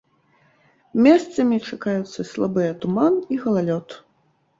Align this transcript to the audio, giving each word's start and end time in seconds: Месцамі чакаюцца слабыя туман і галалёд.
Месцамі 1.07 1.57
чакаюцца 1.67 2.25
слабыя 2.31 2.71
туман 2.81 3.13
і 3.37 3.39
галалёд. 3.45 3.87